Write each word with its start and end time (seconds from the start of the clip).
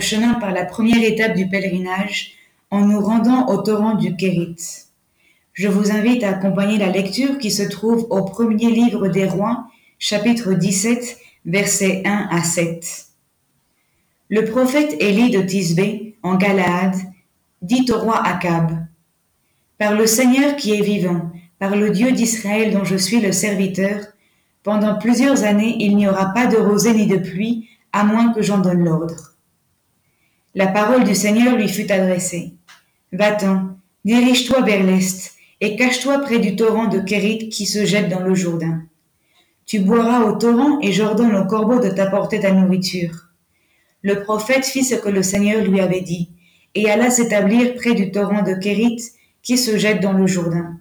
chemin 0.00 0.34
par 0.34 0.52
la 0.52 0.64
première 0.64 1.02
étape 1.02 1.34
du 1.34 1.48
pèlerinage 1.48 2.32
en 2.70 2.86
nous 2.86 3.00
rendant 3.00 3.48
au 3.48 3.58
torrent 3.58 3.94
du 3.94 4.16
Kérit. 4.16 4.56
Je 5.52 5.68
vous 5.68 5.90
invite 5.90 6.22
à 6.22 6.30
accompagner 6.30 6.78
la 6.78 6.90
lecture 6.90 7.38
qui 7.38 7.50
se 7.50 7.62
trouve 7.62 8.06
au 8.10 8.24
premier 8.24 8.70
livre 8.70 9.08
des 9.08 9.26
rois, 9.26 9.66
chapitre 9.98 10.52
17, 10.52 11.18
versets 11.46 12.02
1 12.04 12.28
à 12.30 12.42
7. 12.42 13.06
Le 14.28 14.44
prophète 14.44 14.96
Élie 15.00 15.30
de 15.30 15.40
Tisbé, 15.40 16.16
en 16.22 16.34
Galaad, 16.34 16.94
dit 17.62 17.86
au 17.90 17.98
roi 17.98 18.22
Akab, 18.22 18.86
Par 19.78 19.94
le 19.94 20.06
Seigneur 20.06 20.56
qui 20.56 20.74
est 20.74 20.82
vivant, 20.82 21.30
par 21.58 21.76
le 21.76 21.90
Dieu 21.90 22.12
d'Israël 22.12 22.72
dont 22.72 22.84
je 22.84 22.96
suis 22.96 23.20
le 23.20 23.32
serviteur, 23.32 24.04
pendant 24.62 24.98
plusieurs 24.98 25.44
années 25.44 25.76
il 25.78 25.96
n'y 25.96 26.08
aura 26.08 26.34
pas 26.34 26.46
de 26.46 26.56
rosée 26.56 26.92
ni 26.92 27.06
de 27.06 27.18
pluie, 27.18 27.68
à 27.92 28.04
moins 28.04 28.32
que 28.32 28.42
j'en 28.42 28.58
donne 28.58 28.84
l'ordre. 28.84 29.35
La 30.56 30.68
parole 30.68 31.04
du 31.04 31.14
Seigneur 31.14 31.54
lui 31.54 31.68
fut 31.68 31.92
adressée. 31.92 32.54
Va-t'en, 33.12 33.76
dirige-toi 34.06 34.62
vers 34.62 34.82
l'est, 34.82 35.34
et 35.60 35.76
cache-toi 35.76 36.20
près 36.20 36.38
du 36.38 36.56
torrent 36.56 36.86
de 36.86 36.98
Kérit 36.98 37.50
qui 37.50 37.66
se 37.66 37.84
jette 37.84 38.08
dans 38.08 38.22
le 38.22 38.34
Jourdain. 38.34 38.82
Tu 39.66 39.80
boiras 39.80 40.22
au 40.22 40.32
torrent, 40.32 40.80
et 40.80 40.92
j'ordonne 40.92 41.36
au 41.36 41.44
corbeau 41.44 41.78
de 41.78 41.90
t'apporter 41.90 42.40
ta 42.40 42.52
nourriture. 42.52 43.28
Le 44.00 44.22
prophète 44.22 44.64
fit 44.64 44.82
ce 44.82 44.94
que 44.94 45.10
le 45.10 45.22
Seigneur 45.22 45.62
lui 45.62 45.78
avait 45.78 46.00
dit, 46.00 46.30
et 46.74 46.88
alla 46.88 47.10
s'établir 47.10 47.74
près 47.74 47.92
du 47.92 48.10
torrent 48.10 48.42
de 48.42 48.54
Kérit 48.54 49.02
qui 49.42 49.58
se 49.58 49.76
jette 49.76 50.00
dans 50.00 50.14
le 50.14 50.26
Jourdain. 50.26 50.78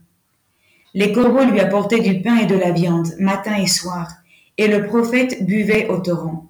Les 0.94 1.12
corbeaux 1.12 1.44
lui 1.44 1.60
apportaient 1.60 2.00
du 2.00 2.22
pain 2.22 2.38
et 2.38 2.45
de 2.45 2.56
la 2.56 2.72
viande, 2.72 3.10
matin 3.20 3.58
et 3.58 3.67
soir, 3.67 4.10
et 4.58 4.70
le 4.70 4.88
prophète 4.88 5.45
buvait 5.45 5.89
au 5.89 5.98
torrent. 5.98 6.50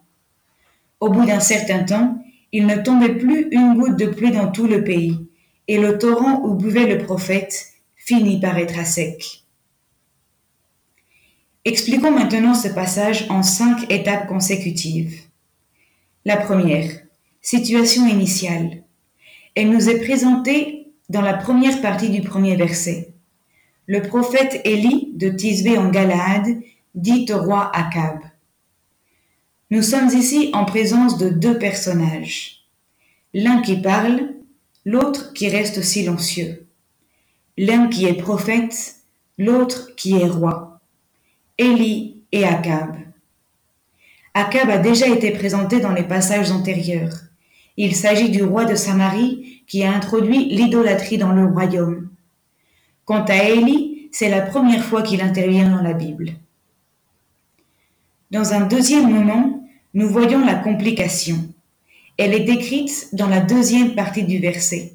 Au 1.00 1.10
bout 1.10 1.26
d'un 1.26 1.39
certain 1.39 1.80
temps, 1.86 2.22
il 2.58 2.67
ne 2.67 2.78
tombait 2.78 3.16
plus 3.16 3.50
une 3.52 3.73
goutte 3.73 4.00
de 4.00 4.06
pluie 4.06 4.31
dans 4.31 4.50
tout 4.50 4.66
le 4.66 4.81
pays, 4.81 5.28
et 5.67 5.78
le 5.78 5.98
torrent 5.98 6.39
où 6.42 6.56
buvait 6.56 6.86
le 6.86 7.03
prophète 7.03 7.73
finit 7.98 8.39
par 8.39 8.58
être 8.58 8.80
à 8.80 8.86
sec. 8.86 9.44
Expliquons 11.66 12.11
maintenant 12.11 12.53
ce 12.53 12.70
passage 12.70 13.26
en 13.30 13.44
cinq 13.44 13.92
étapes 13.92 14.28
consécutives. 14.28 15.20
La 16.23 16.38
première, 16.38 16.89
situation 17.42 18.08
initiale. 18.08 18.83
Elle 19.56 19.70
nous 19.70 19.89
est 19.89 20.00
présentée 20.00 20.94
dans 21.09 21.22
la 21.22 21.33
première 21.33 21.81
partie 21.81 22.09
du 22.09 22.22
premier 22.22 22.56
verset. 22.56 23.14
Le 23.86 24.02
prophète 24.02 24.61
Élie 24.64 25.11
de 25.16 25.28
Tisbé 25.28 25.78
en 25.78 25.89
Galaad 25.89 26.58
dit 26.94 27.26
au 27.33 27.39
roi 27.39 27.70
Akab 27.76 28.20
nous 29.76 29.81
sommes 29.81 30.08
ici 30.08 30.52
en 30.54 30.64
présence 30.64 31.18
de 31.18 31.28
deux 31.28 31.59
personnages. 31.59 32.62
L'un 33.34 33.62
qui 33.62 33.76
parle, 33.76 34.30
l'autre 34.86 35.34
qui 35.34 35.50
reste 35.50 35.82
silencieux. 35.82 36.66
L'un 37.58 37.90
qui 37.90 38.06
est 38.06 38.14
prophète, 38.14 38.95
l'autre 39.38 39.94
qui 39.98 40.16
est 40.16 40.30
roi. 40.30 40.80
Élie 41.58 42.22
et 42.32 42.45
Akab. 42.45 42.95
Akab 44.34 44.70
a 44.70 44.78
déjà 44.78 45.09
été 45.09 45.32
présenté 45.32 45.82
dans 45.82 45.92
les 45.92 46.04
passages 46.04 46.52
antérieurs. 46.52 47.23
Il 47.76 47.98
s'agit 47.98 48.30
du 48.30 48.44
roi 48.44 48.64
de 48.64 48.76
Samarie 48.76 49.62
qui 49.67 49.84
a 49.84 49.92
introduit 49.92 50.45
l'idolâtrie 50.45 51.17
dans 51.17 51.34
le 51.34 51.48
royaume. 51.48 52.08
Quant 53.04 53.26
à 53.26 53.44
Élie, 53.44 54.08
c'est 54.14 54.30
la 54.30 54.39
première 54.39 54.86
fois 54.86 55.02
qu'il 55.02 55.20
intervient 55.20 55.67
dans 55.67 55.83
la 55.83 55.92
Bible. 55.92 56.32
Dans 58.32 58.54
un 58.54 58.61
deuxième 58.61 59.11
moment, 59.11 59.55
nous 59.95 60.10
voyons 60.10 60.45
la 60.45 60.56
complication. 60.56 61.38
Elle 62.17 62.33
est 62.33 62.44
décrite 62.44 63.08
dans 63.14 63.28
la 63.28 63.39
deuxième 63.39 63.95
partie 63.95 64.23
du 64.23 64.39
verset. 64.39 64.92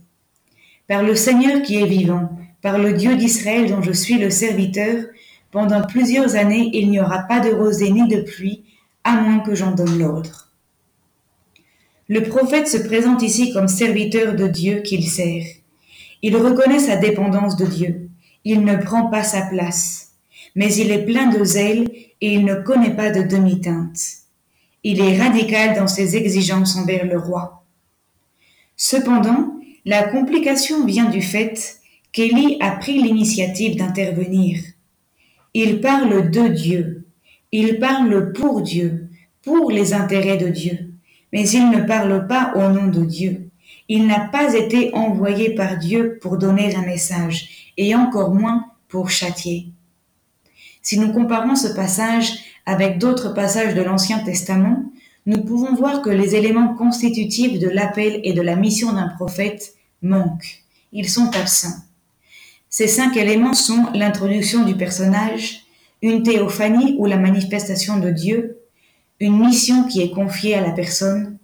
Par 0.89 1.03
le 1.03 1.15
Seigneur 1.15 1.63
qui 1.63 1.77
est 1.77 1.87
vivant, 1.87 2.31
par 2.61 2.79
le 2.79 2.93
Dieu 2.93 3.17
d'Israël 3.17 3.71
dont 3.71 3.81
je 3.81 3.93
suis 3.93 4.19
le 4.19 4.29
serviteur, 4.29 5.05
pendant 5.51 5.87
plusieurs 5.87 6.37
années 6.37 6.71
il 6.75 6.91
n'y 6.91 7.01
aura 7.01 7.21
pas 7.21 7.41
de 7.41 7.49
rosée 7.49 7.91
ni 7.91 8.07
de 8.09 8.21
pluie, 8.21 8.63
à 9.03 9.19
moins 9.19 9.41
que 9.41 9.55
j'en 9.55 9.71
donne 9.71 9.99
l'ordre. 9.99 10.49
Le 12.09 12.23
prophète 12.23 12.69
se 12.69 12.77
présente 12.77 13.23
ici 13.23 13.55
comme 13.55 13.69
serviteur 13.69 14.37
de 14.37 14.49
Dieu 14.49 14.81
qu'il 14.81 15.09
sert. 15.09 15.47
Il 16.21 16.37
reconnaît 16.37 16.79
sa 16.79 16.97
dépendance 16.97 17.57
de 17.57 17.65
Dieu. 17.65 18.11
Il 18.45 18.65
ne 18.65 18.77
prend 18.77 19.07
pas 19.07 19.23
sa 19.23 19.43
place. 19.43 20.13
Mais 20.55 20.75
il 20.75 20.91
est 20.91 21.07
plein 21.07 21.31
de 21.31 21.43
zèle 21.43 21.89
et 22.21 22.35
il 22.35 22.45
ne 22.45 22.57
connaît 22.57 22.95
pas 22.95 23.11
de 23.11 23.23
demi-teinte. 23.23 24.20
Il 24.83 25.01
est 25.01 25.19
radical 25.21 25.77
dans 25.77 25.89
ses 25.89 26.17
exigences 26.17 26.77
envers 26.77 27.05
le 27.05 27.19
roi. 27.19 27.65
Cependant, 28.77 29.55
la 29.85 30.05
complication 30.05 30.87
vient 30.87 31.11
du 31.11 31.21
fait 31.21 31.81
qu'Élie 32.13 32.57
a 32.61 32.73
pris 32.73 33.03
l'initiative 33.03 33.77
d'intervenir. 33.77 34.59
Il 35.53 35.81
parle 35.81 36.31
de 36.31 36.49
Dieu, 36.49 37.07
il 37.53 37.79
parle 37.79 38.33
pour 38.33 38.63
Dieu, 38.63 39.09
pour 39.43 39.71
les 39.71 39.93
intérêts 39.93 40.37
de 40.37 40.49
Dieu, 40.49 40.93
mais 41.33 41.49
il 41.49 41.71
ne 41.71 41.83
parle 41.83 42.27
pas 42.27 42.53
au 42.55 42.73
nom 42.73 42.87
de 42.87 43.05
Dieu. 43.05 43.51
Il 43.89 44.07
n'a 44.07 44.21
pas 44.21 44.55
été 44.55 44.95
envoyé 44.95 45.55
par 45.55 45.77
Dieu 45.77 46.19
pour 46.23 46.39
donner 46.39 46.75
un 46.77 46.83
message, 46.83 47.73
et 47.77 47.95
encore 47.95 48.35
moins 48.35 48.67
pour 48.89 49.11
châtier. 49.11 49.73
Si 50.83 50.99
nous 50.99 51.13
comparons 51.13 51.55
ce 51.55 51.69
passage 51.69 52.33
avec 52.67 52.99
d'autres 52.99 53.35
passages 53.35 53.75
de 53.75 53.83
l'Ancien 53.83 54.21
Testament, 54.21 54.85
nous 55.27 55.43
pouvons 55.43 55.75
voir 55.75 56.03
que 56.03 56.11
les 56.11 56.35
éléments 56.35 56.75
constitutifs 56.75 57.59
de 57.59 57.69
l'appel 57.69 58.21
et 58.25 58.33
de 58.33 58.41
la 58.41 58.57
mission 58.57 58.93
d'un 58.93 59.09
prophète 59.09 59.75
manquent. 60.03 60.63
Ils 60.93 61.09
sont 61.09 61.31
absents. 61.37 61.77
Ces 62.69 62.87
cinq 62.87 63.17
éléments 63.17 63.53
sont 63.53 63.89
l'introduction 63.95 64.65
du 64.65 64.77
personnage, 64.77 65.65
une 66.03 66.23
théophanie 66.23 66.97
ou 66.99 67.07
la 67.07 67.19
manifestation 67.19 67.99
de 67.99 68.11
Dieu, 68.11 68.59
une 69.19 69.39
mission 69.39 69.85
qui 69.85 70.01
est 70.01 70.13
confiée 70.13 70.55
à 70.55 70.63
la 70.63 70.71
personne, 70.71 71.37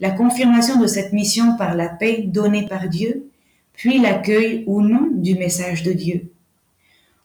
la 0.00 0.10
confirmation 0.10 0.80
de 0.80 0.86
cette 0.86 1.12
mission 1.12 1.56
par 1.56 1.74
la 1.74 1.88
paix 1.88 2.22
donnée 2.26 2.66
par 2.66 2.88
Dieu, 2.88 3.28
puis 3.74 3.98
l'accueil 3.98 4.64
ou 4.66 4.80
non 4.80 5.08
du 5.12 5.34
message 5.34 5.82
de 5.82 5.92
Dieu. 5.92 6.30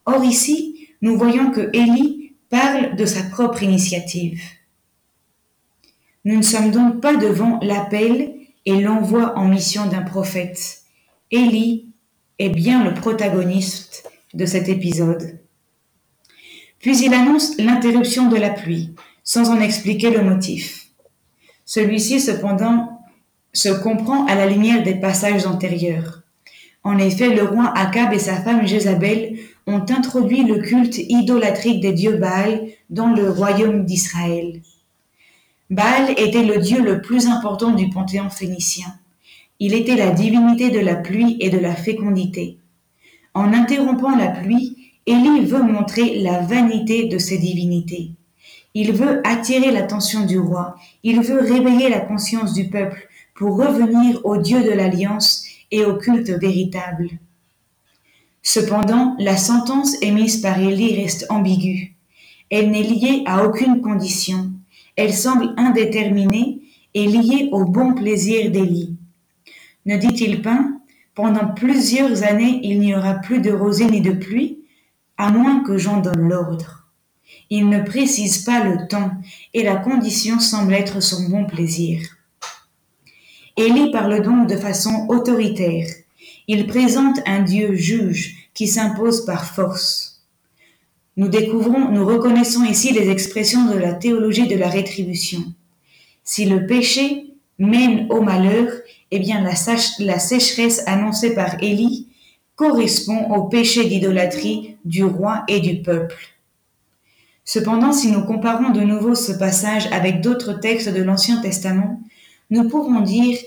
Or 0.06 0.24
ici, 0.26 0.73
nous 1.04 1.18
voyons 1.18 1.52
que 1.52 1.70
Élie 1.74 2.34
parle 2.50 2.96
de 2.96 3.06
sa 3.06 3.24
propre 3.24 3.62
initiative. 3.62 4.42
Nous 6.24 6.38
ne 6.38 6.42
sommes 6.42 6.72
donc 6.72 7.02
pas 7.02 7.18
devant 7.18 7.60
l'appel 7.62 8.36
et 8.66 8.80
l'envoi 8.80 9.38
en 9.38 9.50
mission 9.50 9.86
d'un 9.88 10.02
prophète. 10.02 10.84
Élie 11.30 11.90
est 12.40 12.48
bien 12.48 12.86
le 12.86 12.94
protagoniste 12.94 14.10
de 14.34 14.46
cet 14.46 14.70
épisode. 14.70 15.40
Puis 16.80 16.98
il 17.00 17.14
annonce 17.14 17.58
l'interruption 17.58 18.30
de 18.30 18.38
la 18.38 18.52
pluie, 18.52 18.96
sans 19.26 19.50
en 19.50 19.60
expliquer 19.60 20.10
le 20.10 20.24
motif. 20.24 20.88
Celui-ci, 21.66 22.22
cependant, 22.22 23.02
se 23.52 23.68
comprend 23.68 24.26
à 24.28 24.36
la 24.36 24.48
lumière 24.48 24.84
des 24.84 24.96
passages 24.96 25.46
antérieurs. 25.46 26.22
En 26.82 26.98
effet, 26.98 27.36
le 27.36 27.44
roi 27.44 27.74
Akab 27.76 28.14
et 28.14 28.20
sa 28.20 28.42
femme 28.42 28.66
Jézabel 28.66 29.38
ont 29.68 29.86
introduit 29.90 30.44
le 30.44 30.60
culte 30.60 30.98
idolâtrique 30.98 31.82
des 31.82 31.94
dieux 31.94 32.18
Baal 32.18 32.68
dans 32.90 33.08
le 33.08 33.30
royaume 33.30 33.86
d'Israël. 33.86 34.62
Baal 35.70 36.12
était 36.18 36.44
le 36.44 36.60
dieu 36.60 36.82
le 36.82 37.02
plus 37.02 37.28
important 37.28 37.72
du 37.72 37.90
panthéon 37.90 38.30
phénicien. 38.30 38.88
Il 39.60 39.74
était 39.74 39.96
la 39.96 40.12
divinité 40.12 40.70
de 40.70 40.80
la 40.80 40.96
pluie 40.96 41.38
et 41.40 41.50
de 41.50 41.58
la 41.58 41.76
fécondité. 41.76 42.58
En 43.34 43.54
interrompant 43.54 44.16
la 44.16 44.28
pluie, 44.28 44.92
Élie 45.06 45.46
veut 45.46 45.64
montrer 45.64 46.20
la 46.20 46.40
vanité 46.40 47.08
de 47.08 47.18
ces 47.18 47.38
divinités. 47.38 48.12
Il 48.74 48.94
veut 48.94 49.22
attirer 49.26 49.72
l'attention 49.72 50.26
du 50.26 50.40
roi, 50.40 50.76
il 51.04 51.22
veut 51.22 51.40
réveiller 51.40 51.90
la 51.90 52.00
conscience 52.00 52.54
du 52.54 52.70
peuple 52.70 53.08
pour 53.36 53.58
revenir 53.58 54.26
au 54.26 54.38
Dieu 54.38 54.64
de 54.64 54.72
l'Alliance 54.72 55.46
et 55.72 55.86
au 55.86 55.98
culte 55.98 56.30
véritable. 56.30 57.10
Cependant, 58.46 59.16
la 59.20 59.38
sentence 59.38 59.96
émise 60.02 60.42
par 60.42 60.60
Élie 60.60 61.02
reste 61.02 61.26
ambiguë. 61.30 61.96
Elle 62.50 62.72
n'est 62.72 62.84
liée 62.84 63.24
à 63.26 63.46
aucune 63.46 63.82
condition. 63.82 64.52
Elle 64.98 65.14
semble 65.14 65.54
indéterminée 65.58 66.62
et 66.94 67.08
liée 67.08 67.50
au 67.54 67.64
bon 67.64 67.96
plaisir 67.96 68.52
d'Élie. 68.52 68.98
Ne 69.86 69.98
dit-il 69.98 70.42
pas, 70.42 70.60
pendant 71.16 71.48
plusieurs 71.48 72.24
années 72.24 72.60
il 72.64 72.80
n'y 72.80 72.94
aura 72.94 73.16
plus 73.16 73.40
de 73.40 73.52
rosée 73.52 73.86
ni 73.86 74.02
de 74.02 74.12
pluie, 74.12 74.60
à 75.18 75.32
moins 75.32 75.64
que 75.64 75.78
j'en 75.78 76.02
donne 76.02 76.28
l'ordre. 76.28 76.90
Il 77.50 77.70
ne 77.70 77.82
précise 77.82 78.44
pas 78.44 78.64
le 78.64 78.88
temps 78.88 79.12
et 79.54 79.64
la 79.64 79.78
condition 79.78 80.40
semble 80.40 80.74
être 80.74 81.02
son 81.02 81.30
bon 81.30 81.46
plaisir. 81.46 82.02
Élie 83.56 83.92
parle 83.92 84.22
donc 84.22 84.50
de 84.50 84.58
façon 84.58 85.06
autoritaire. 85.08 85.88
Il 86.48 86.68
présente 86.68 87.20
un 87.26 87.42
Dieu 87.42 87.76
juge 87.76 88.50
qui 88.54 88.68
s'impose 88.68 89.26
par 89.26 89.46
force. 89.46 90.26
Nous 91.16 91.28
découvrons, 91.28 91.90
nous 91.90 92.06
reconnaissons 92.06 92.64
ici 92.64 92.92
les 92.92 93.10
expressions 93.10 93.66
de 93.66 93.78
la 93.78 93.94
théologie 93.94 94.48
de 94.48 94.58
la 94.58 94.68
rétribution. 94.68 95.44
Si 96.24 96.46
le 96.46 96.66
péché 96.66 97.28
mène 97.60 98.08
au 98.10 98.22
malheur, 98.22 98.72
eh 99.12 99.20
bien 99.20 99.42
la, 99.42 100.20
sécheresse 100.20 100.84
annoncée 100.88 101.36
par 101.36 101.62
Élie 101.62 102.08
correspond 102.56 103.32
au 103.36 103.44
péché 103.44 103.86
d'idolâtrie 103.86 104.78
du 104.86 105.04
roi 105.04 105.44
et 105.48 105.60
du 105.60 105.82
peuple. 105.82 106.18
Cependant, 107.46 107.92
si 107.92 108.12
nous 108.12 108.24
comparons 108.26 108.72
de 108.72 108.82
nouveau 108.82 109.16
ce 109.16 109.34
passage 109.34 109.88
avec 109.92 110.22
d'autres 110.22 110.54
textes 110.54 110.90
de 110.90 111.04
l'Ancien 111.04 111.42
Testament, 111.42 112.02
nous 112.50 112.68
pourrons 112.70 113.02
dire 113.02 113.38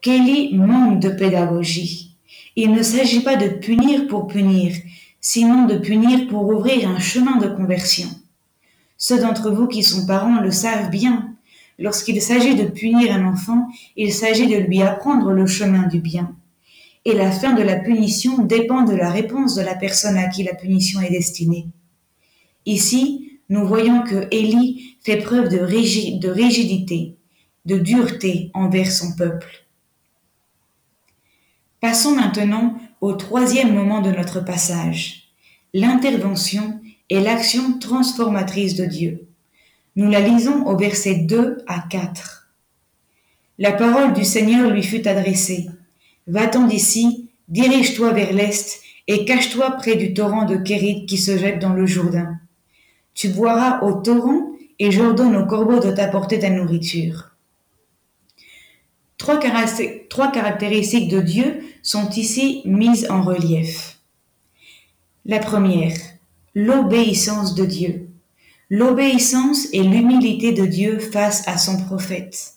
qu'Élie 0.00 0.54
manque 0.54 1.00
de 1.00 1.10
pédagogie. 1.10 2.05
Il 2.58 2.72
ne 2.72 2.82
s'agit 2.82 3.20
pas 3.20 3.36
de 3.36 3.48
punir 3.48 4.06
pour 4.06 4.28
punir, 4.28 4.74
sinon 5.20 5.66
de 5.66 5.76
punir 5.76 6.26
pour 6.28 6.48
ouvrir 6.48 6.88
un 6.88 6.98
chemin 6.98 7.36
de 7.36 7.48
conversion. 7.48 8.08
Ceux 8.96 9.20
d'entre 9.20 9.50
vous 9.50 9.66
qui 9.66 9.82
sont 9.82 10.06
parents 10.06 10.40
le 10.40 10.50
savent 10.50 10.88
bien. 10.88 11.34
Lorsqu'il 11.78 12.22
s'agit 12.22 12.54
de 12.54 12.64
punir 12.64 13.14
un 13.14 13.26
enfant, 13.26 13.68
il 13.94 14.10
s'agit 14.10 14.46
de 14.46 14.56
lui 14.56 14.80
apprendre 14.80 15.32
le 15.32 15.46
chemin 15.46 15.86
du 15.86 16.00
bien. 16.00 16.34
Et 17.04 17.12
la 17.12 17.30
fin 17.30 17.52
de 17.52 17.62
la 17.62 17.76
punition 17.76 18.38
dépend 18.38 18.84
de 18.84 18.94
la 18.94 19.10
réponse 19.10 19.54
de 19.54 19.62
la 19.62 19.74
personne 19.74 20.16
à 20.16 20.28
qui 20.28 20.42
la 20.42 20.54
punition 20.54 21.02
est 21.02 21.10
destinée. 21.10 21.66
Ici, 22.64 23.38
nous 23.50 23.66
voyons 23.66 24.02
que 24.02 24.28
Élie 24.30 24.96
fait 25.04 25.18
preuve 25.18 25.50
de, 25.50 25.58
de 25.58 26.28
rigidité, 26.30 27.16
de 27.66 27.76
dureté 27.78 28.50
envers 28.54 28.90
son 28.90 29.14
peuple. 29.14 29.65
Passons 31.80 32.14
maintenant 32.14 32.78
au 33.02 33.12
troisième 33.12 33.74
moment 33.74 34.00
de 34.00 34.10
notre 34.10 34.40
passage, 34.40 35.28
l'intervention 35.74 36.80
et 37.10 37.20
l'action 37.20 37.78
transformatrice 37.78 38.76
de 38.76 38.86
Dieu. 38.86 39.26
Nous 39.94 40.10
la 40.10 40.20
lisons 40.20 40.66
au 40.66 40.76
verset 40.76 41.16
2 41.16 41.58
à 41.66 41.80
4. 41.90 42.48
La 43.58 43.72
parole 43.72 44.14
du 44.14 44.24
Seigneur 44.24 44.70
lui 44.70 44.82
fut 44.82 45.06
adressée. 45.06 45.66
Va-t'en 46.26 46.66
d'ici, 46.66 47.28
dirige-toi 47.48 48.12
vers 48.12 48.32
l'est 48.32 48.80
et 49.06 49.26
cache-toi 49.26 49.72
près 49.72 49.96
du 49.96 50.14
torrent 50.14 50.46
de 50.46 50.56
Kérit 50.56 51.04
qui 51.06 51.18
se 51.18 51.36
jette 51.36 51.60
dans 51.60 51.74
le 51.74 51.86
Jourdain. 51.86 52.38
Tu 53.14 53.28
boiras 53.28 53.82
au 53.82 54.00
torrent 54.00 54.50
et 54.78 54.90
j'ordonne 54.90 55.36
au 55.36 55.46
corbeau 55.46 55.78
de 55.78 55.90
t'apporter 55.90 56.38
ta 56.38 56.50
nourriture. 56.50 57.35
Trois, 59.18 59.38
caractéristiques 59.38 61.08
de 61.08 61.20
Dieu 61.20 61.62
sont 61.82 62.10
ici 62.10 62.62
mises 62.64 63.06
en 63.10 63.22
relief. 63.22 63.98
La 65.24 65.38
première, 65.38 65.96
l'obéissance 66.54 67.54
de 67.54 67.64
Dieu. 67.64 68.08
L'obéissance 68.68 69.68
et 69.72 69.82
l'humilité 69.82 70.52
de 70.52 70.66
Dieu 70.66 70.98
face 70.98 71.46
à 71.48 71.56
son 71.56 71.78
prophète. 71.84 72.54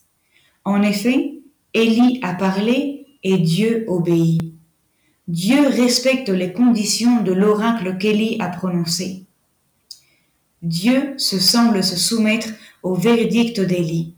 En 0.65 0.81
effet, 0.81 1.35
Élie 1.73 2.19
a 2.23 2.33
parlé 2.33 3.05
et 3.23 3.37
Dieu 3.37 3.85
obéit. 3.87 4.41
Dieu 5.27 5.67
respecte 5.67 6.29
les 6.29 6.51
conditions 6.51 7.21
de 7.21 7.31
l'oracle 7.31 7.97
qu'Élie 7.97 8.37
a 8.39 8.47
prononcé. 8.49 9.25
Dieu 10.61 11.13
se 11.17 11.39
semble 11.39 11.83
se 11.83 11.95
soumettre 11.95 12.49
au 12.81 12.95
verdict 12.95 13.59
d'Élie. 13.59 14.15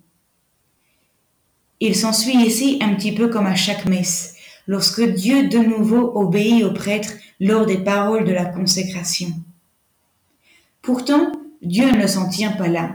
Il 1.83 1.95
s'ensuit 1.95 2.37
ici 2.37 2.77
un 2.79 2.93
petit 2.93 3.11
peu 3.11 3.27
comme 3.27 3.47
à 3.47 3.55
chaque 3.55 3.87
messe, 3.87 4.35
lorsque 4.67 5.01
Dieu 5.01 5.49
de 5.49 5.57
nouveau 5.57 6.11
obéit 6.15 6.63
au 6.63 6.71
prêtre 6.71 7.13
lors 7.39 7.65
des 7.65 7.79
paroles 7.79 8.23
de 8.23 8.31
la 8.31 8.45
consécration. 8.45 9.29
Pourtant, 10.83 11.31
Dieu 11.63 11.91
ne 11.91 12.05
s'en 12.05 12.29
tient 12.29 12.51
pas 12.51 12.67
là. 12.67 12.91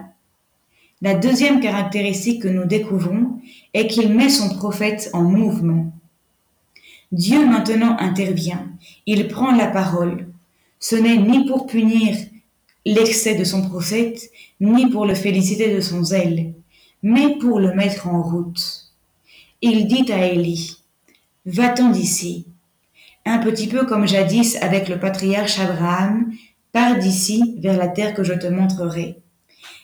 La 1.02 1.14
deuxième 1.14 1.60
caractéristique 1.60 2.42
que 2.42 2.48
nous 2.48 2.64
découvrons 2.64 3.40
est 3.74 3.88
qu'il 3.88 4.14
met 4.14 4.30
son 4.30 4.54
prophète 4.56 5.10
en 5.12 5.22
mouvement. 5.22 5.92
Dieu 7.10 7.44
maintenant 7.44 7.96
intervient, 7.98 8.68
il 9.04 9.26
prend 9.26 9.50
la 9.50 9.66
parole. 9.66 10.28
Ce 10.78 10.94
n'est 10.94 11.16
ni 11.16 11.44
pour 11.44 11.66
punir 11.66 12.16
l'excès 12.84 13.34
de 13.34 13.42
son 13.42 13.68
prophète, 13.68 14.30
ni 14.60 14.88
pour 14.90 15.06
le 15.06 15.14
féliciter 15.16 15.74
de 15.74 15.80
son 15.80 16.04
zèle, 16.04 16.52
mais 17.02 17.36
pour 17.38 17.60
le 17.60 17.74
mettre 17.74 18.08
en 18.08 18.22
route. 18.22 18.92
Il 19.62 19.86
dit 19.86 20.10
à 20.12 20.26
Élie, 20.26 20.78
Va-t'en 21.46 21.90
d'ici. 21.90 22.46
Un 23.24 23.38
petit 23.38 23.68
peu 23.68 23.86
comme 23.86 24.06
jadis 24.06 24.56
avec 24.62 24.88
le 24.88 24.98
patriarche 24.98 25.60
Abraham, 25.60 26.32
pars 26.72 26.98
d'ici 26.98 27.56
vers 27.58 27.78
la 27.78 27.88
terre 27.88 28.14
que 28.14 28.24
je 28.24 28.34
te 28.34 28.46
montrerai. 28.46 29.18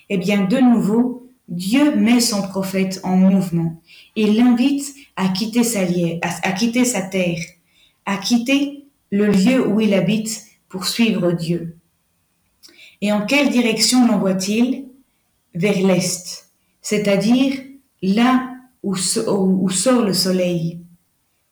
Eh 0.09 0.19
bien, 0.19 0.45
de 0.45 0.59
nouveau, 0.59 1.31
Dieu 1.49 1.95
met 1.95 2.21
son 2.21 2.43
prophète 2.43 3.01
en 3.05 3.17
mouvement. 3.17 3.81
Il 4.17 4.37
l'invite 4.37 4.95
à 5.17 5.29
quitter 5.29 5.63
sa 5.63 5.81
à, 5.81 6.49
à 6.49 6.53
quitter 6.53 6.85
sa 6.85 7.03
terre, 7.03 7.39
à 8.07 8.17
quitter 8.17 8.85
le 9.11 9.27
lieu 9.27 9.67
où 9.69 9.81
il 9.81 9.95
habite 9.95 10.47
pour 10.69 10.87
suivre 10.87 11.33
Dieu. 11.33 11.77
Et 13.01 13.13
en 13.13 13.25
quelle 13.27 13.51
direction 13.51 14.07
l'envoie-t-il? 14.07 14.87
Vers 15.55 15.87
l'est 15.87 16.42
c'est-à-dire 16.83 17.63
là 18.03 18.51
où, 18.83 18.97
sort 18.97 20.03
le 20.05 20.13
soleil, 20.13 20.81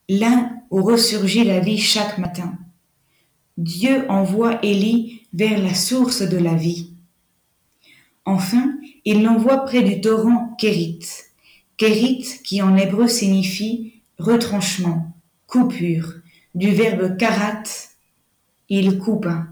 là 0.09 0.51
où 0.71 0.83
ressurgit 0.83 1.45
la 1.45 1.61
vie 1.61 1.79
chaque 1.79 2.19
matin. 2.19 2.59
Dieu 3.57 4.05
envoie 4.11 4.59
Élie 4.65 5.23
vers 5.33 5.63
la 5.63 5.75
source 5.75 6.23
de 6.23 6.37
la 6.37 6.55
vie. 6.55 6.91
Enfin, 8.25 8.75
il 9.05 9.23
l'envoie 9.23 9.65
près 9.65 9.83
du 9.83 10.01
torrent 10.01 10.55
Kérit. 10.59 11.07
Kérit 11.77 12.41
qui 12.45 12.61
en 12.63 12.77
hébreu 12.77 13.09
signifie 13.09 13.95
retranchement, 14.19 15.15
coupure, 15.47 16.15
du 16.55 16.71
verbe 16.73 17.17
karat, 17.17 17.63
il 18.69 18.99
coupa. 18.99 19.47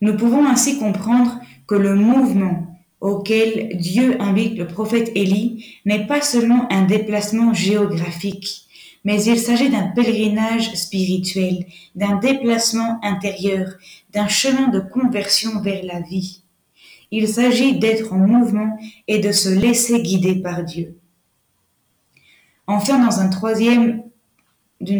Nous 0.00 0.16
pouvons 0.16 0.46
ainsi 0.46 0.78
comprendre 0.78 1.40
que 1.66 1.74
le 1.74 1.94
mouvement 1.94 2.65
auquel 3.00 3.76
Dieu 3.76 4.20
invite 4.20 4.56
le 4.56 4.66
prophète 4.66 5.12
Élie 5.14 5.78
n'est 5.84 6.06
pas 6.06 6.20
seulement 6.20 6.70
un 6.72 6.82
déplacement 6.82 7.52
géographique, 7.52 8.66
mais 9.04 9.22
il 9.22 9.38
s'agit 9.38 9.70
d'un 9.70 9.88
pèlerinage 9.88 10.74
spirituel, 10.74 11.66
d'un 11.94 12.16
déplacement 12.16 12.98
intérieur, 13.02 13.68
d'un 14.12 14.28
chemin 14.28 14.68
de 14.68 14.80
conversion 14.80 15.60
vers 15.60 15.84
la 15.84 16.00
vie. 16.00 16.42
Il 17.10 17.28
s'agit 17.28 17.78
d'être 17.78 18.12
en 18.12 18.18
mouvement 18.18 18.76
et 19.06 19.20
de 19.20 19.30
se 19.30 19.48
laisser 19.48 20.02
guider 20.02 20.36
par 20.36 20.64
Dieu. 20.64 20.96
Enfin, 22.66 22.98
dans 22.98 23.20
un 23.20 23.28
troisième, 23.28 24.02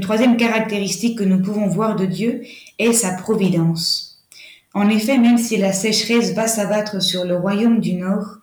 troisième 0.00 0.36
caractéristique 0.36 1.18
que 1.18 1.24
nous 1.24 1.42
pouvons 1.42 1.66
voir 1.66 1.96
de 1.96 2.06
Dieu 2.06 2.44
est 2.78 2.92
sa 2.92 3.14
providence. 3.14 4.15
En 4.76 4.90
effet, 4.90 5.16
même 5.16 5.38
si 5.38 5.56
la 5.56 5.72
sécheresse 5.72 6.34
va 6.34 6.46
s'abattre 6.46 7.00
sur 7.00 7.24
le 7.24 7.34
royaume 7.34 7.80
du 7.80 7.94
Nord, 7.94 8.40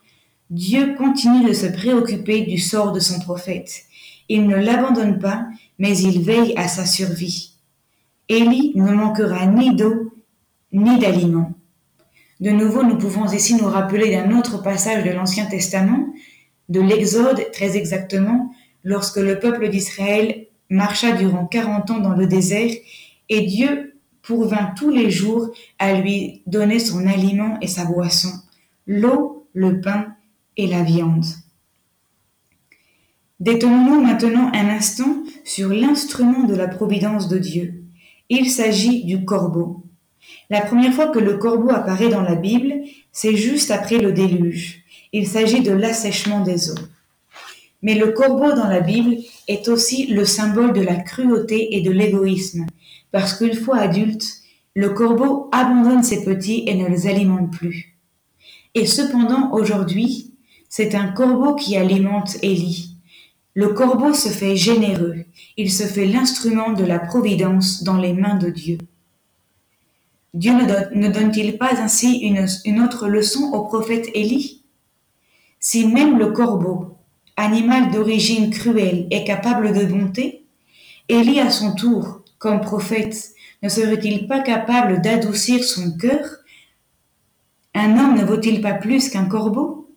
Dieu 0.50 0.96
continue 0.96 1.48
de 1.48 1.54
se 1.54 1.68
préoccuper 1.68 2.42
du 2.42 2.58
sort 2.58 2.92
de 2.92 3.00
son 3.00 3.20
prophète. 3.20 3.84
Il 4.30 4.48
ne 4.48 4.56
l'abandonne 4.56 5.20
pas, 5.20 5.46
mais 5.78 5.96
il 5.96 6.24
veille 6.24 6.56
à 6.58 6.68
sa 6.68 6.88
survie. 6.88 7.54
Élie 8.30 8.72
ne 8.74 8.92
manquera 8.94 9.46
ni 9.46 9.76
d'eau, 9.76 10.12
ni 10.72 10.98
d'aliments. 10.98 11.52
De 12.40 12.50
nouveau, 12.50 12.82
nous 12.82 12.98
pouvons 12.98 13.32
ici 13.32 13.54
nous 13.54 13.68
rappeler 13.68 14.10
d'un 14.10 14.36
autre 14.36 14.64
passage 14.64 15.04
de 15.04 15.12
l'Ancien 15.12 15.46
Testament, 15.46 16.08
de 16.68 16.82
l'Exode 16.82 17.46
très 17.52 17.78
exactement, 17.78 18.52
lorsque 18.84 19.18
le 19.18 19.38
peuple 19.38 19.70
d'Israël 19.70 20.48
marcha 20.72 21.12
durant 21.12 21.46
quarante 21.46 21.92
ans 21.92 22.00
dans 22.00 22.16
le 22.16 22.26
désert, 22.26 22.72
et 23.30 23.42
Dieu 23.42 23.93
pourvint 24.24 24.74
tous 24.78 24.90
les 24.90 25.12
jours 25.12 25.52
à 25.78 25.94
lui 25.94 26.42
donner 26.48 26.80
son 26.80 27.06
aliment 27.06 27.58
et 27.62 27.68
sa 27.68 27.86
boisson, 27.86 28.32
l'eau, 28.88 29.48
le 29.54 29.82
pain 29.82 30.16
et 30.58 30.68
la 30.68 30.82
viande. 30.82 31.26
Détenons-nous 33.40 34.02
maintenant 34.02 34.50
un 34.54 34.70
instant 34.70 35.18
sur 35.44 35.70
l'instrument 35.70 36.44
de 36.44 36.56
la 36.56 36.68
providence 36.68 37.28
de 37.28 37.38
Dieu. 37.38 37.84
Il 38.30 38.50
s'agit 38.50 39.04
du 39.04 39.26
corbeau. 39.26 39.84
La 40.50 40.62
première 40.62 40.94
fois 40.94 41.10
que 41.10 41.20
le 41.20 41.38
corbeau 41.38 41.72
apparaît 41.72 42.10
dans 42.10 42.22
la 42.22 42.36
Bible, 42.36 42.74
c'est 43.12 43.36
juste 43.36 43.70
après 43.70 43.98
le 43.98 44.14
déluge. 44.14 44.84
Il 45.12 45.28
s'agit 45.28 45.62
de 45.62 45.74
l'assèchement 45.74 46.40
des 46.40 46.72
eaux. 46.72 46.86
Mais 47.82 47.96
le 47.96 48.14
corbeau 48.14 48.54
dans 48.54 48.70
la 48.70 48.80
Bible 48.80 49.18
est 49.50 49.68
aussi 49.68 50.08
le 50.08 50.24
symbole 50.24 50.72
de 50.72 50.82
la 50.82 50.96
cruauté 50.96 51.76
et 51.76 51.82
de 51.82 51.92
l'égoïsme, 51.92 52.66
parce 53.14 53.36
qu'une 53.36 53.54
fois 53.54 53.78
adulte, 53.78 54.40
le 54.76 54.90
corbeau 54.90 55.48
abandonne 55.52 56.02
ses 56.02 56.26
petits 56.26 56.64
et 56.66 56.74
ne 56.74 56.88
les 56.88 57.06
alimente 57.06 57.52
plus. 57.52 57.96
Et 58.74 58.88
cependant, 58.88 59.54
aujourd'hui, 59.54 60.34
c'est 60.68 60.96
un 60.96 61.10
corbeau 61.10 61.54
qui 61.54 61.78
alimente 61.78 62.38
Élie. 62.42 62.96
Le 63.54 63.68
corbeau 63.68 64.14
se 64.14 64.30
fait 64.30 64.56
généreux, 64.56 65.26
il 65.58 65.72
se 65.72 65.84
fait 65.84 66.08
l'instrument 66.08 66.74
de 66.74 66.84
la 66.84 66.98
providence 66.98 67.84
dans 67.84 67.98
les 67.98 68.14
mains 68.14 68.38
de 68.38 68.50
Dieu. 68.50 68.80
Dieu 70.34 70.54
ne 70.54 71.08
donne-t-il 71.10 71.60
pas 71.60 71.80
ainsi 71.80 72.18
une, 72.18 72.82
autre 72.82 73.08
leçon 73.08 73.52
au 73.54 73.66
prophète 73.66 74.10
Élie? 74.16 74.64
Si 75.60 75.86
même 75.86 76.18
le 76.18 76.32
corbeau, 76.32 76.98
animal 77.38 77.92
d'origine 77.92 78.50
cruelle 78.50 79.06
et 79.12 79.24
capable 79.24 79.72
de 79.72 79.86
bonté, 79.86 80.46
Élie 81.08 81.40
à 81.40 81.52
son 81.52 81.76
tour, 81.76 82.23
comme 82.44 82.60
prophète, 82.60 83.32
ne 83.62 83.70
serait-il 83.70 84.28
pas 84.28 84.42
capable 84.42 85.00
d'adoucir 85.00 85.64
son 85.64 85.96
cœur? 85.98 86.26
Un 87.74 87.98
homme 87.98 88.18
ne 88.18 88.26
vaut-il 88.26 88.60
pas 88.62 88.74
plus 88.74 89.08
qu'un 89.08 89.24
corbeau? 89.24 89.90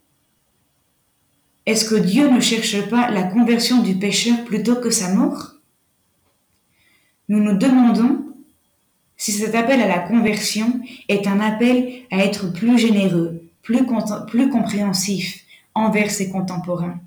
Est-ce 1.66 1.84
que 1.84 1.96
Dieu 1.96 2.30
ne 2.30 2.38
cherche 2.38 2.88
pas 2.88 3.10
la 3.10 3.24
conversion 3.24 3.82
du 3.82 3.96
pécheur 3.96 4.44
plutôt 4.44 4.76
que 4.76 4.90
sa 4.90 5.12
mort? 5.12 5.54
Nous 7.28 7.40
nous 7.40 7.58
demandons 7.58 8.24
si 9.16 9.32
cet 9.32 9.56
appel 9.56 9.80
à 9.80 9.88
la 9.88 9.98
conversion 9.98 10.80
est 11.08 11.26
un 11.26 11.40
appel 11.40 12.02
à 12.12 12.18
être 12.18 12.52
plus 12.52 12.78
généreux, 12.78 13.42
plus, 13.62 13.84
plus 14.28 14.50
compréhensif 14.50 15.42
envers 15.74 16.12
ses 16.12 16.30
contemporains. 16.30 17.00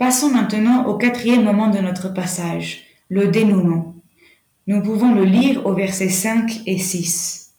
Passons 0.00 0.30
maintenant 0.30 0.86
au 0.86 0.94
quatrième 0.94 1.44
moment 1.44 1.68
de 1.68 1.76
notre 1.76 2.08
passage, 2.08 2.84
le 3.10 3.28
dénouement. 3.28 3.94
Nous 4.66 4.82
pouvons 4.82 5.14
le 5.14 5.24
lire 5.24 5.66
au 5.66 5.74
versets 5.74 6.08
5 6.08 6.62
et 6.64 6.78
6. 6.78 7.52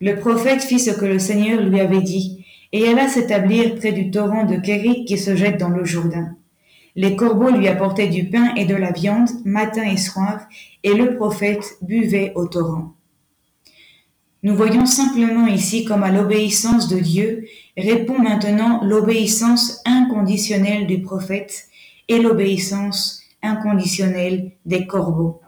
Le 0.00 0.16
prophète 0.16 0.60
fit 0.60 0.80
ce 0.80 0.90
que 0.90 1.04
le 1.04 1.20
Seigneur 1.20 1.62
lui 1.62 1.78
avait 1.78 2.02
dit, 2.02 2.44
et 2.72 2.88
alla 2.88 3.06
s'établir 3.06 3.76
près 3.76 3.92
du 3.92 4.10
torrent 4.10 4.44
de 4.44 4.56
Kérit 4.56 5.04
qui 5.04 5.16
se 5.16 5.36
jette 5.36 5.60
dans 5.60 5.68
le 5.68 5.84
Jourdain. 5.84 6.34
Les 6.96 7.14
corbeaux 7.14 7.52
lui 7.52 7.68
apportaient 7.68 8.08
du 8.08 8.28
pain 8.28 8.56
et 8.56 8.64
de 8.64 8.74
la 8.74 8.90
viande 8.90 9.30
matin 9.44 9.84
et 9.84 9.98
soir, 9.98 10.48
et 10.82 10.94
le 10.94 11.14
prophète 11.14 11.78
buvait 11.80 12.32
au 12.34 12.48
torrent. 12.48 12.94
Nous 14.44 14.54
voyons 14.54 14.86
simplement 14.86 15.48
ici 15.48 15.84
comme 15.84 16.04
à 16.04 16.12
l'obéissance 16.12 16.86
de 16.86 17.00
Dieu 17.00 17.48
répond 17.76 18.18
maintenant 18.20 18.84
l'obéissance 18.84 19.80
inconditionnelle 19.84 20.86
du 20.86 21.02
prophète 21.02 21.66
et 22.06 22.20
l'obéissance 22.20 23.20
inconditionnelle 23.42 24.52
des 24.64 24.86
corbeaux. 24.86 25.40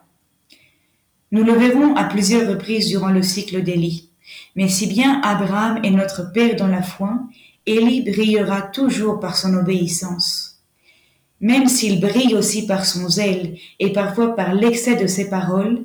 Nous 1.31 1.45
le 1.45 1.53
verrons 1.53 1.95
à 1.95 2.05
plusieurs 2.05 2.49
reprises 2.49 2.89
durant 2.89 3.11
le 3.11 3.23
cycle 3.23 3.63
d'Élie. 3.63 4.09
Mais 4.57 4.69
si 4.69 4.89
bien 4.89 5.21
Abraham 5.23 5.79
est 5.85 5.91
notre 5.91 6.33
Père 6.33 6.57
dans 6.57 6.67
la 6.67 6.83
foi, 6.83 7.21
Élie 7.67 8.03
brillera 8.03 8.63
toujours 8.63 9.21
par 9.21 9.37
son 9.37 9.55
obéissance. 9.55 10.61
Même 11.41 11.69
s'il 11.69 12.01
brille 12.01 12.35
aussi 12.35 12.67
par 12.67 12.85
son 12.85 13.09
zèle 13.09 13.57
et 13.79 13.93
parfois 13.93 14.35
par 14.35 14.53
l'excès 14.53 14.97
de 14.97 15.07
ses 15.07 15.31
paroles, 15.31 15.85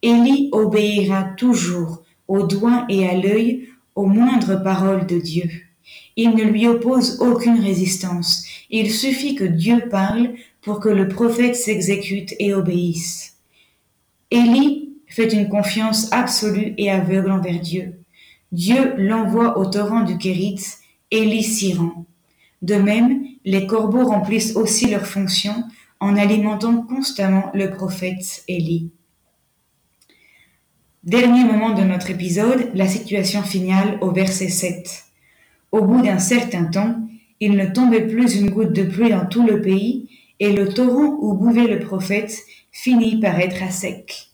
Élie 0.00 0.48
obéira 0.52 1.24
toujours 1.36 2.02
au 2.28 2.46
doigt 2.46 2.84
et 2.88 3.08
à 3.08 3.14
l'œil 3.14 3.68
aux 3.94 4.06
moindres 4.06 4.62
paroles 4.62 5.06
de 5.06 5.18
Dieu. 5.18 5.50
Il 6.16 6.30
ne 6.30 6.44
lui 6.44 6.66
oppose 6.66 7.20
aucune 7.20 7.60
résistance. 7.60 8.44
Il 8.70 8.90
suffit 8.90 9.34
que 9.34 9.44
Dieu 9.44 9.88
parle 9.90 10.34
pour 10.62 10.80
que 10.80 10.88
le 10.88 11.08
prophète 11.08 11.56
s'exécute 11.56 12.34
et 12.38 12.54
obéisse. 12.54 13.36
Élie 14.30 14.94
fait 15.06 15.32
une 15.32 15.48
confiance 15.48 16.12
absolue 16.12 16.74
et 16.78 16.90
aveugle 16.90 17.30
envers 17.30 17.60
Dieu. 17.60 17.94
Dieu 18.52 18.94
l'envoie 18.96 19.58
au 19.58 19.66
torrent 19.66 20.02
du 20.02 20.18
Kérit, 20.18 20.60
Élie 21.10 21.42
s'y 21.42 21.74
rend. 21.74 22.04
De 22.62 22.74
même, 22.74 23.24
les 23.44 23.66
corbeaux 23.66 24.06
remplissent 24.06 24.56
aussi 24.56 24.88
leur 24.88 25.06
fonction 25.06 25.54
en 26.00 26.16
alimentant 26.16 26.82
constamment 26.82 27.50
le 27.54 27.70
prophète 27.70 28.44
Élie. 28.48 28.90
Dernier 31.06 31.44
moment 31.44 31.70
de 31.70 31.84
notre 31.84 32.10
épisode, 32.10 32.68
la 32.74 32.88
situation 32.88 33.44
finale 33.44 33.96
au 34.00 34.10
verset 34.10 34.48
7. 34.48 35.04
Au 35.70 35.82
bout 35.82 36.02
d'un 36.02 36.18
certain 36.18 36.64
temps, 36.64 36.96
il 37.38 37.52
ne 37.52 37.64
tombait 37.66 38.08
plus 38.08 38.34
une 38.34 38.50
goutte 38.50 38.72
de 38.72 38.82
pluie 38.82 39.10
dans 39.10 39.24
tout 39.24 39.46
le 39.46 39.62
pays, 39.62 40.08
et 40.40 40.52
le 40.52 40.68
torrent 40.68 41.16
où 41.20 41.34
bouvait 41.34 41.68
le 41.68 41.78
prophète 41.78 42.36
finit 42.72 43.20
par 43.20 43.38
être 43.38 43.62
à 43.62 43.70
sec. 43.70 44.30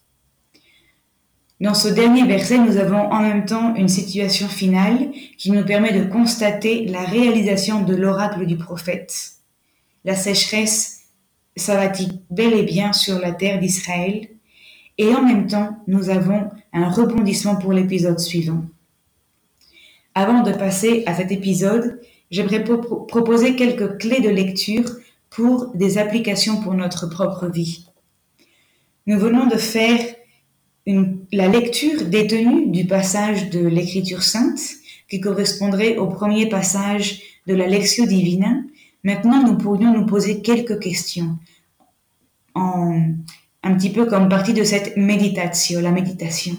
Dans 1.60 1.74
ce 1.74 1.88
dernier 1.88 2.24
verset, 2.24 2.56
nous 2.56 2.78
avons 2.78 3.02
en 3.12 3.20
même 3.20 3.44
temps 3.44 3.74
une 3.74 3.88
situation 3.88 4.48
finale 4.48 5.10
qui 5.36 5.50
nous 5.50 5.66
permet 5.66 5.92
de 5.92 6.10
constater 6.10 6.86
la 6.86 7.02
réalisation 7.02 7.82
de 7.82 7.94
l'oracle 7.94 8.46
du 8.46 8.56
prophète. 8.56 9.32
La 10.06 10.14
sécheresse 10.14 11.02
s'abattit 11.54 12.22
bel 12.30 12.54
et 12.54 12.62
bien 12.62 12.94
sur 12.94 13.18
la 13.18 13.32
terre 13.32 13.60
d'Israël, 13.60 14.28
et 15.02 15.14
en 15.14 15.22
même 15.22 15.48
temps, 15.48 15.76
nous 15.88 16.10
avons 16.10 16.48
un 16.72 16.88
rebondissement 16.88 17.56
pour 17.56 17.72
l'épisode 17.72 18.20
suivant. 18.20 18.64
Avant 20.14 20.42
de 20.42 20.52
passer 20.52 21.02
à 21.06 21.14
cet 21.14 21.32
épisode, 21.32 22.00
j'aimerais 22.30 22.62
proposer 22.62 23.56
quelques 23.56 23.98
clés 23.98 24.20
de 24.20 24.28
lecture 24.28 24.88
pour 25.28 25.74
des 25.74 25.98
applications 25.98 26.60
pour 26.60 26.74
notre 26.74 27.08
propre 27.08 27.48
vie. 27.48 27.86
Nous 29.06 29.18
venons 29.18 29.46
de 29.46 29.56
faire 29.56 29.98
la 30.86 31.48
lecture 31.48 32.04
détenue 32.04 32.66
du 32.66 32.86
passage 32.86 33.50
de 33.50 33.66
l'Écriture 33.66 34.22
sainte 34.22 34.60
qui 35.08 35.20
correspondrait 35.20 35.96
au 35.96 36.06
premier 36.06 36.48
passage 36.48 37.22
de 37.48 37.54
la 37.54 37.66
Lectio 37.66 38.06
Divina. 38.06 38.62
Maintenant, 39.02 39.42
nous 39.42 39.58
pourrions 39.58 39.92
nous 39.92 40.06
poser 40.06 40.42
quelques 40.42 40.78
questions 40.78 41.38
un 43.62 43.74
petit 43.74 43.90
peu 43.90 44.06
comme 44.06 44.28
partie 44.28 44.54
de 44.54 44.64
cette 44.64 44.96
méditation, 44.96 45.80
la 45.80 45.92
méditation. 45.92 46.56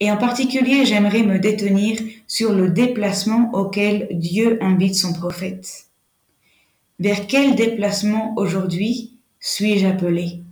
Et 0.00 0.10
en 0.10 0.16
particulier, 0.16 0.84
j'aimerais 0.84 1.22
me 1.22 1.38
détenir 1.38 1.98
sur 2.26 2.52
le 2.52 2.70
déplacement 2.70 3.50
auquel 3.52 4.08
Dieu 4.12 4.58
invite 4.62 4.94
son 4.94 5.12
prophète. 5.12 5.86
Vers 7.00 7.26
quel 7.26 7.54
déplacement 7.54 8.34
aujourd'hui 8.36 9.18
suis-je 9.40 9.86
appelé? 9.86 10.42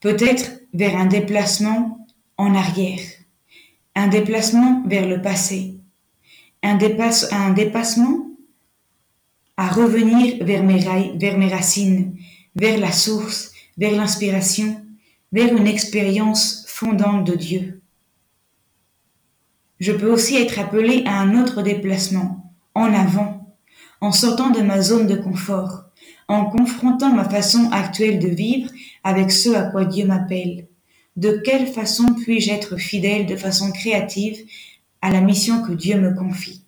Peut-être 0.00 0.60
vers 0.72 0.96
un 0.96 1.06
déplacement 1.06 2.06
en 2.36 2.54
arrière, 2.54 3.00
un 3.94 4.08
déplacement 4.08 4.82
vers 4.86 5.06
le 5.08 5.20
passé, 5.20 5.76
un, 6.62 6.78
un 7.32 7.50
dépassement 7.50 8.26
à 9.56 9.68
revenir 9.68 10.44
vers 10.44 10.62
mes 10.62 11.48
racines, 11.48 12.16
vers 12.56 12.78
la 12.78 12.92
source, 12.92 13.49
vers 13.80 13.96
l'inspiration, 13.96 14.84
vers 15.32 15.56
une 15.56 15.66
expérience 15.66 16.64
fondante 16.68 17.26
de 17.26 17.34
Dieu. 17.34 17.80
Je 19.80 19.92
peux 19.92 20.12
aussi 20.12 20.36
être 20.36 20.58
appelé 20.58 21.02
à 21.06 21.18
un 21.18 21.42
autre 21.42 21.62
déplacement, 21.62 22.52
en 22.74 22.92
avant, 22.92 23.56
en 24.02 24.12
sortant 24.12 24.50
de 24.50 24.60
ma 24.60 24.82
zone 24.82 25.06
de 25.06 25.16
confort, 25.16 25.84
en 26.28 26.44
confrontant 26.44 27.12
ma 27.12 27.24
façon 27.24 27.70
actuelle 27.72 28.18
de 28.18 28.28
vivre 28.28 28.70
avec 29.02 29.32
ce 29.32 29.48
à 29.54 29.62
quoi 29.62 29.86
Dieu 29.86 30.06
m'appelle. 30.06 30.68
De 31.16 31.40
quelle 31.42 31.66
façon 31.66 32.14
puis-je 32.14 32.52
être 32.52 32.76
fidèle 32.76 33.24
de 33.24 33.36
façon 33.36 33.72
créative 33.72 34.38
à 35.00 35.10
la 35.10 35.22
mission 35.22 35.62
que 35.62 35.72
Dieu 35.72 35.98
me 35.98 36.14
confie? 36.14 36.62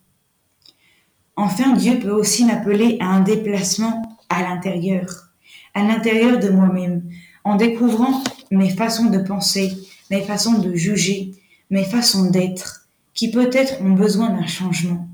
Enfin, 1.37 1.75
Dieu 1.75 1.99
peut 1.99 2.11
aussi 2.11 2.47
m'appeler 2.47 2.97
à 3.01 3.07
un 3.07 3.21
déplacement 3.21 4.03
à 4.31 4.43
l'intérieur, 4.43 5.32
à 5.75 5.83
l'intérieur 5.83 6.39
de 6.39 6.49
moi-même, 6.49 7.03
en 7.45 7.57
découvrant 7.57 8.23
mes 8.51 8.71
façons 8.71 9.07
de 9.07 9.19
penser, 9.19 9.73
mes 10.11 10.23
façons 10.23 10.59
de 10.59 10.75
juger, 10.75 11.33
mes 11.71 11.85
façons 11.85 12.31
d'être, 12.31 12.87
qui 13.15 13.31
peut-être 13.31 13.81
ont 13.81 13.93
besoin 13.93 14.31
d'un 14.31 14.47
changement. 14.47 15.09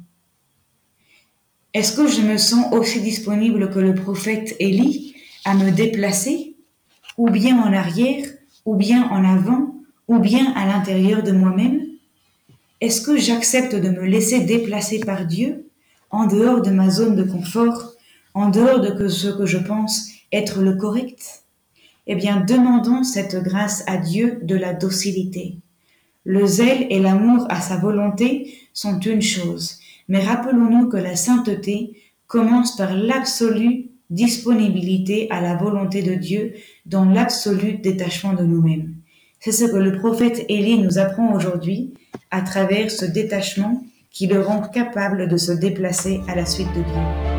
Est-ce 1.74 1.96
que 1.96 2.08
je 2.08 2.22
me 2.22 2.36
sens 2.36 2.72
aussi 2.72 3.00
disponible 3.00 3.70
que 3.70 3.78
le 3.78 3.94
prophète 3.94 4.56
Élie 4.58 5.14
à 5.44 5.54
me 5.54 5.70
déplacer, 5.70 6.56
ou 7.16 7.30
bien 7.30 7.58
en 7.62 7.72
arrière, 7.72 8.26
ou 8.64 8.74
bien 8.74 9.08
en 9.10 9.24
avant, 9.24 9.74
ou 10.08 10.18
bien 10.18 10.52
à 10.54 10.66
l'intérieur 10.66 11.22
de 11.22 11.32
moi-même? 11.32 11.82
Est-ce 12.80 13.00
que 13.00 13.16
j'accepte 13.16 13.74
de 13.74 13.90
me 13.90 14.04
laisser 14.06 14.40
déplacer 14.40 15.00
par 15.00 15.26
Dieu, 15.26 15.68
en 16.10 16.26
dehors 16.26 16.62
de 16.62 16.70
ma 16.70 16.90
zone 16.90 17.16
de 17.16 17.24
confort, 17.24 17.92
en 18.34 18.48
dehors 18.48 18.80
de 18.80 19.08
ce 19.08 19.28
que 19.28 19.46
je 19.46 19.58
pense 19.58 20.08
être 20.32 20.60
le 20.60 20.74
correct? 20.74 21.44
Eh 22.06 22.14
bien, 22.14 22.40
demandons 22.40 23.02
cette 23.02 23.36
grâce 23.42 23.84
à 23.86 23.96
Dieu 23.98 24.38
de 24.42 24.56
la 24.56 24.72
docilité. 24.72 25.58
Le 26.24 26.46
zèle 26.46 26.86
et 26.90 27.00
l'amour 27.00 27.46
à 27.48 27.60
sa 27.60 27.76
volonté 27.76 28.54
sont 28.72 28.98
une 29.00 29.22
chose, 29.22 29.78
mais 30.08 30.20
rappelons-nous 30.20 30.88
que 30.88 30.96
la 30.96 31.16
sainteté 31.16 31.92
commence 32.26 32.76
par 32.76 32.94
l'absolue 32.94 33.88
disponibilité 34.10 35.30
à 35.30 35.40
la 35.40 35.54
volonté 35.56 36.02
de 36.02 36.14
Dieu 36.14 36.54
dans 36.86 37.04
l'absolu 37.04 37.74
détachement 37.74 38.32
de 38.32 38.44
nous-mêmes. 38.44 38.94
C'est 39.40 39.52
ce 39.52 39.64
que 39.64 39.76
le 39.76 39.98
prophète 39.98 40.44
Élie 40.48 40.78
nous 40.78 40.98
apprend 40.98 41.34
aujourd'hui 41.34 41.94
à 42.30 42.40
travers 42.40 42.90
ce 42.90 43.04
détachement 43.04 43.82
qui 44.10 44.26
le 44.26 44.40
rend 44.40 44.62
capable 44.62 45.28
de 45.28 45.36
se 45.36 45.52
déplacer 45.52 46.20
à 46.26 46.34
la 46.34 46.46
suite 46.46 46.68
de 46.68 46.82
Dieu. 46.82 47.37